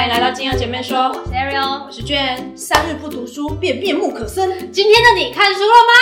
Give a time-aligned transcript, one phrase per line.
[0.00, 2.56] 欢迎来到金友姐妹说，我是 Ariel，我是娟。
[2.56, 4.70] 三日不读书便面目可憎。
[4.70, 5.92] 今天的你看书了吗？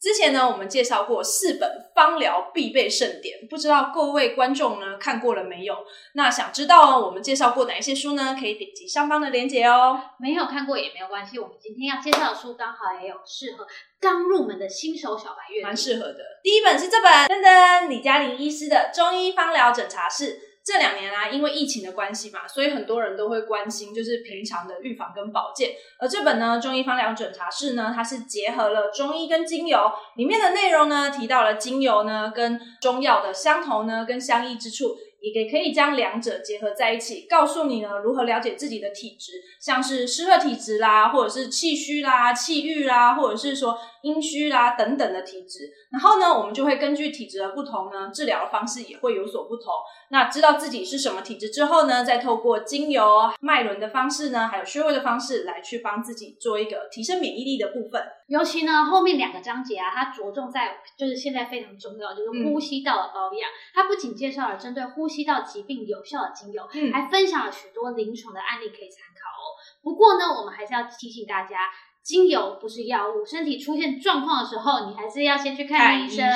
[0.00, 5.72] 之前呢，我们介绍过四本芳疗必备圣典，不知道各位观众呢看过了没有？
[6.14, 8.36] 那想知道我们介绍过哪一些书呢？
[8.36, 10.00] 可以点击上方的链接哦。
[10.18, 13.64] 没有看过也没有关系，我们今天要介绍的书刚好也有适合
[14.00, 16.18] 刚入门的新手小白阅读，蛮适合的。
[16.42, 20.24] 第一本是这本，噔噔，李嘉玲医师的《中医芳疗诊查室》。
[20.64, 25.72] 这两年啊，因为疫情的关系嘛，所以很多人都会关心，就是平常的预防跟保健。
[25.98, 34.96] 而这本呢，《中医方疗诊查室》呢，它是结合了中医跟精油，里面的内容呢，提到了精油呢跟中药的相同呢跟相异之处。
[35.22, 45.70] 也可以将两者结合在一起，告诉你呢如何了解自己的体质，像是湿热体质啦，或者是气虚啦、气郁啦，或者是说阴虚啦等等的体质。
[45.92, 49.72] 然后呢，我们就会根据体质的不同呢，治疗的方式也会有所不同。
[50.10, 58.02] 那知道自己是什么体质之后呢，再透过精油、脉轮的方式呢，还有穴位的方式来去帮自己做一个提升免疫力的部分。
[58.28, 63.50] 尤其呢，后面两个章节啊，它着重在就是现在非常重要，就是呼吸道的保养。
[63.74, 69.44] 它不仅介绍了针对呼吸道疾病有效的精油，还分享了许多临床的案例可以参考哦。
[69.82, 71.68] 不过呢，我们还是要提醒大家，
[72.02, 76.26] 精油不是药物，身体出现状况的时候，你还是要先去看医生。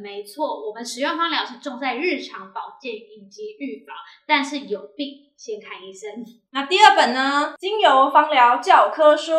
[0.00, 3.94] 没错，我们使用芳疗是重在日常保健以及预防，
[4.26, 6.24] 但是有病先看医生。
[6.52, 9.32] 那第二本呢，《精油芳疗教科书》。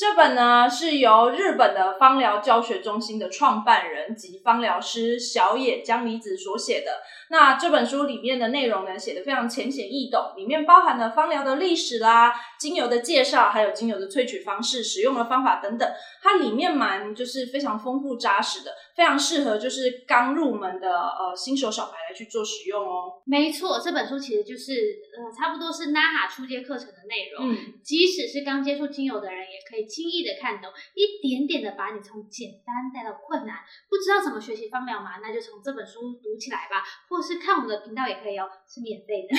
[0.00, 7.02] 这本呢是由日本的芳疗教学中心的创办人及芳疗师小野江离子所写的。
[7.28, 15.86] 那这本书里面的内容呢，写的非常浅显易懂，里面包含了芳疗的历史啦、精油的介绍，还有精油的萃取方式、使用的方法等等。
[16.22, 23.20] 它里面蛮就是非常丰富扎实的，非常适合就是刚入门的呃新手小白来去做使用哦。
[23.26, 29.89] 没错，这本书其实就是呃差不多是 NAHA 初阶课程的内容，即使是刚接触精油的人也可以。
[29.90, 33.56] 轻易的看懂，一点点的把你从简单带到困难。
[33.90, 35.18] 不知道怎么学习芳疗吗？
[35.20, 39.34] 那就从这本书读起来吧，或是看我们的频道也可以哦，是免费的。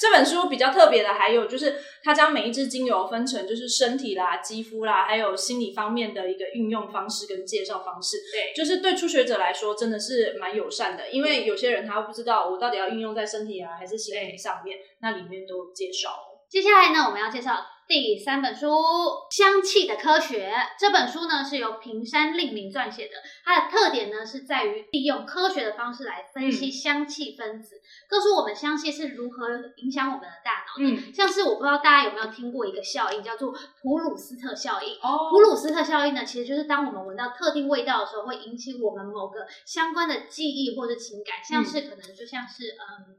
[0.00, 8.16] 这本书比较特别的还有就是，它将每一支精油分成就是身体啦、肌肤啦，还有心理方面的一个运用方式跟介绍方式。
[8.32, 16.10] 对，就是对初学者来说真的是蛮友善的，因为有些人他不知道我到底要运用在身体啊还是心理上面，那里面都有介绍。
[16.48, 17.66] 接下来呢，我们要介绍。
[17.86, 18.66] 第三本书
[19.34, 27.76] 《香气的科学》这本书呢是由平山令明撰写的，它的特点呢是在于利用科学的方式来分析香气分子，
[28.08, 30.96] 告诉我们香气是如何影响我们的大脑的。
[30.96, 34.94] 嗯，像是我不知道大家有没有听过一个效应，叫做普鲁斯特效应。
[35.00, 43.16] 哦，普鲁斯特效应呢，其实就是当我们闻到特定味道的时候，会引起我们某个相关的记忆或者情感，像是可能就像是嗯。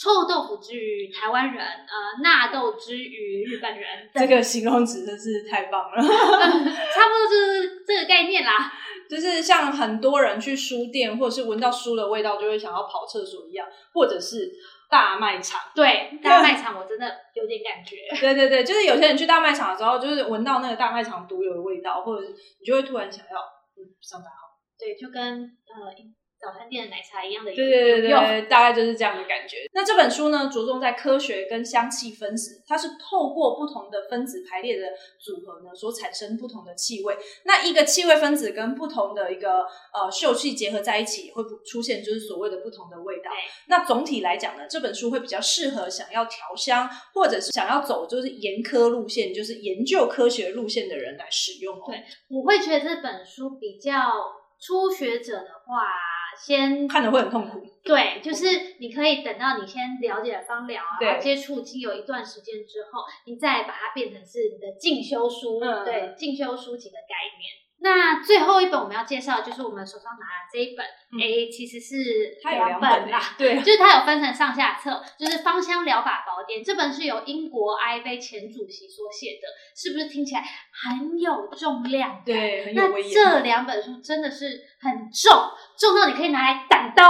[0.00, 8.72] 臭豆腐之于台湾人，呃，纳豆之于日本人，这个形容词真是太棒了， 差不多就是这个概念啦。
[9.10, 14.50] 就是像很多人去书店，或者是闻到书的味道就会想要跑厕所一样，或者是
[14.88, 15.60] 大卖场。
[15.74, 17.96] 对， 大卖场我真的有点感觉。
[18.18, 23.38] 对对对，就是有些人去大卖场的时候，就是闻到那个大卖场独有的味道，或者是你就会突然想要
[23.76, 24.56] 嗯上大号。
[24.78, 25.92] 对，就跟呃。
[26.40, 29.58] 早餐店的奶茶一样的，对对对对，大概就是这样的感觉。
[29.74, 34.86] 那这本书呢，着重在科学跟香气分子，它是透过不同的分子排列的
[35.18, 37.14] 组合呢，所产生不同的气味。
[37.44, 39.60] 那一个气味分子跟不同的一个
[39.92, 43.30] 呃嗅气结合在一起，会出现就是所谓的不同的味道。
[43.68, 51.82] 那总体来讲呢，这本书会比较适合想要调香，或者是想要走就是研科路线，就是研究科学路线的人来使用哦。
[51.86, 54.10] 对，我会觉得这本书比较
[54.58, 56.09] 初学者的话。
[56.40, 67.69] 先看着会很痛苦，对，就是你可以等到你先了解了芳疗啊，接触精油一段时间之后，你再把它变成是你的进修书，对，进修书籍的概念。
[67.82, 70.84] 那最后一本我们要介绍，就是我们手上拿的这一本，
[71.18, 71.96] 哎，其实是
[72.42, 82.22] 两本啦， 对，就是它有分成上下册，就是《芳香疗法宝典》这本是由英国 I V 前主席所写的，是不是听起来很有重量？
[82.24, 87.04] 对，那这两本书真的是很重，重到你可以拿来挡刀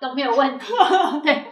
[0.00, 0.72] 都没有问题。
[1.22, 1.44] 对，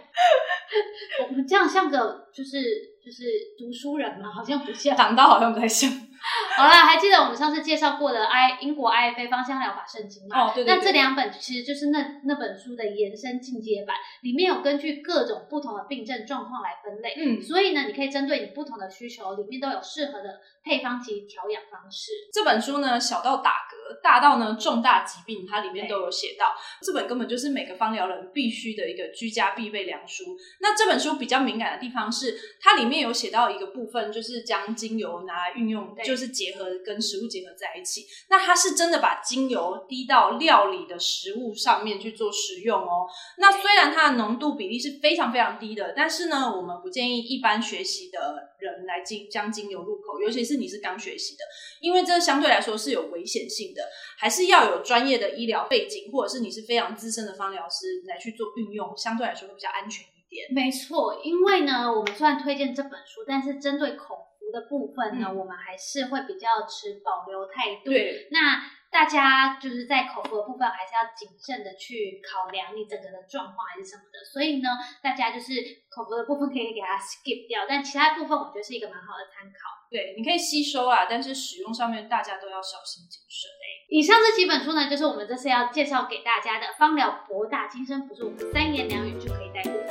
[1.29, 2.94] 我们这样像个就是。
[3.05, 3.25] 就是
[3.59, 4.97] 读书人嘛，好像不像。
[4.97, 5.91] 长到好像不太像。
[6.56, 10.41] 好啦，还记得我们上次介绍过的 I 英国 IFA 芳香疗法圣经吗？
[10.41, 10.75] 哦，对对对。
[10.75, 17.12] 那这两本其实就是那那本书的延伸进阶版，里面有根据各种不同的病症状况来分类。
[17.19, 22.12] 嗯，所以呢，你可以针对你不同的需求，里面都有适合的配方及调养方式。
[22.33, 26.55] 这本书呢，小到打嗝，大到呢重大疾病，它里面都有写到。
[26.81, 30.25] 这本根本就是每个芳疗人必须的一个居家必备良书。
[30.61, 38.06] 那这本书比较敏感的地方是，它里面有写到一个部分，就是将精油拿来运用，就是结合跟食物结合在一起。
[38.29, 43.06] 那它是真的把精油滴到料理的食物上面去做食用哦。
[43.38, 51.44] 那虽然它的浓度比例是非常非常低的，但是呢，我们不建议一般学习的人来精将精油入口，尤其是你是刚学习的，
[51.81, 53.82] 因为这相对来说是有危险性的，
[54.19, 60.50] 还是要有专业的医疗背景，或者是你是非常资深的芳疗师来去做运用，相对来说会比较安全一点。
[60.50, 67.90] 没错，因为呢，我们虽然推荐这本书，但是针对口服的部分呢，我们还是会比较持保留态度。
[67.90, 68.60] 对，那
[68.90, 74.22] 大家就是在口服的部分，还是要谨慎的去考量你整个的状况还是什么的。
[74.26, 74.69] 所以呢，
[75.02, 75.54] 大家就是
[75.90, 79.86] 口服的部分可以给它 skip 掉，但其他部分我觉得是一个蛮好的参考。
[79.90, 83.50] 对，你可以吸收啊，但是使用上面大家都要小心谨慎。
[83.90, 89.83] 以上这几本书呢，就是我们这次要介绍给大家的芳疗博大精深，不是我们三言两语就可以带过的。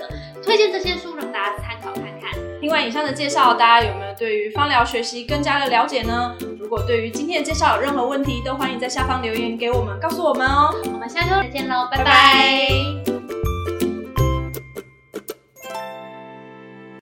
[0.44, 2.40] 推荐这些书让大家参考看看。
[2.62, 6.36] 另外以上的介绍，大家有没有对于芳疗学习更加的了解呢？
[6.60, 10.74] 如果对于今天的介绍有任何问题，都欢迎在下方留言给我们，告诉我们哦。
[10.86, 13.23] 我们下周再见喽，拜拜。